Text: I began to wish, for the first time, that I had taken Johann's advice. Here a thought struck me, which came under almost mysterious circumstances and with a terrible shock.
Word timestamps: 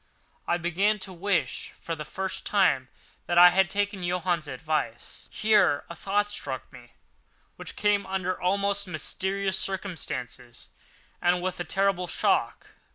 I 0.47 0.57
began 0.57 0.97
to 0.97 1.13
wish, 1.13 1.73
for 1.79 1.93
the 1.95 2.05
first 2.05 2.43
time, 2.43 2.87
that 3.27 3.37
I 3.37 3.51
had 3.51 3.69
taken 3.69 4.01
Johann's 4.01 4.47
advice. 4.47 5.27
Here 5.29 5.83
a 5.91 5.95
thought 5.95 6.27
struck 6.27 6.73
me, 6.73 6.93
which 7.55 7.75
came 7.75 8.07
under 8.07 8.41
almost 8.41 8.87
mysterious 8.87 9.59
circumstances 9.59 10.69
and 11.21 11.39
with 11.39 11.59
a 11.59 11.63
terrible 11.65 12.07
shock. 12.07 12.69